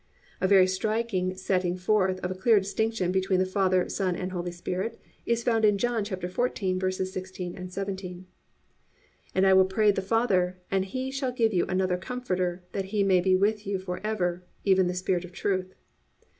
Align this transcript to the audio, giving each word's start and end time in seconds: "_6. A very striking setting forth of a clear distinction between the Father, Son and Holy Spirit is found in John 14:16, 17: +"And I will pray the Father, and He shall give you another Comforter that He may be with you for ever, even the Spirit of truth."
"_6. 0.37 0.37
A 0.41 0.47
very 0.47 0.65
striking 0.65 1.35
setting 1.35 1.77
forth 1.77 2.19
of 2.21 2.31
a 2.31 2.33
clear 2.33 2.59
distinction 2.59 3.11
between 3.11 3.37
the 3.37 3.45
Father, 3.45 3.87
Son 3.87 4.15
and 4.15 4.31
Holy 4.31 4.51
Spirit 4.51 4.99
is 5.27 5.43
found 5.43 5.63
in 5.63 5.77
John 5.77 6.03
14:16, 6.05 7.69
17: 7.71 8.25
+"And 9.35 9.45
I 9.45 9.53
will 9.53 9.65
pray 9.65 9.91
the 9.91 10.01
Father, 10.01 10.57
and 10.71 10.85
He 10.85 11.11
shall 11.11 11.31
give 11.31 11.53
you 11.53 11.67
another 11.67 11.97
Comforter 11.97 12.63
that 12.71 12.85
He 12.85 13.03
may 13.03 13.21
be 13.21 13.35
with 13.35 13.67
you 13.67 13.77
for 13.77 13.99
ever, 14.03 14.43
even 14.63 14.87
the 14.87 14.95
Spirit 14.95 15.23
of 15.23 15.33
truth." 15.33 15.75